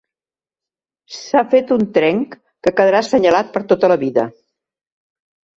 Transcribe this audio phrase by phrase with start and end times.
[1.17, 2.33] S'ha fet un trenc,
[2.69, 4.29] que quedarà senyalat per tota la vida.